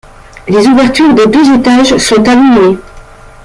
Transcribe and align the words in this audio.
Les 0.47 0.65
ouverture 0.67 1.13
des 1.13 1.27
deux 1.27 1.53
étages 1.53 1.95
sont 1.99 2.27
alignées. 2.27 2.79